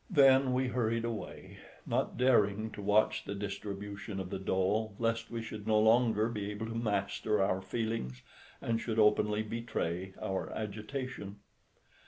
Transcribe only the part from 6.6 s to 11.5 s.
to master our feelings, and should openly betray our agitation.